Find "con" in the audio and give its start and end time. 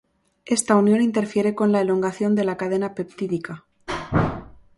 1.53-1.71